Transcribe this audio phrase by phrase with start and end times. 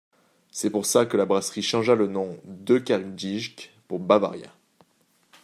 [0.49, 4.49] C'est pour ça que la brasserie changea le nom De Kerkdijk pour Bavaria.